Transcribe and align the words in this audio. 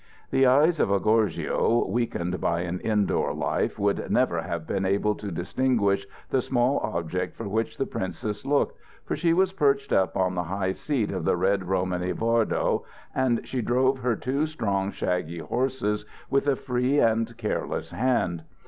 The 0.31 0.47
eyes 0.47 0.79
of 0.79 0.89
a 0.89 0.99
gorgio, 0.99 1.85
weakened 1.87 2.41
by 2.41 2.61
an 2.61 2.79
indoor 2.79 3.35
life, 3.35 3.77
would 3.77 4.09
never 4.09 4.41
have 4.41 4.65
been 4.65 4.83
able 4.83 5.13
to 5.13 5.29
distinguish 5.31 6.07
the 6.31 6.41
small 6.41 6.79
object 6.79 7.35
for 7.35 7.47
which 7.47 7.77
the 7.77 7.85
princess 7.85 8.43
looked, 8.43 8.79
for 9.05 9.15
she 9.15 9.31
was 9.31 9.53
perched 9.53 9.93
up 9.93 10.17
on 10.17 10.33
the 10.33 10.45
high 10.45 10.71
seat 10.71 11.11
of 11.11 11.23
the 11.23 11.37
red 11.37 11.65
Romany 11.65 12.13
wardo, 12.13 12.83
and 13.13 13.47
she 13.47 13.61
drove 13.61 13.99
her 13.99 14.15
two 14.15 14.47
strong, 14.47 14.89
shaggy 14.91 15.37
horses 15.37 16.03
with 16.31 16.47
a 16.47 16.55
free 16.55 16.97
and 16.97 17.37
careless 17.37 17.91
hand. 17.91 18.41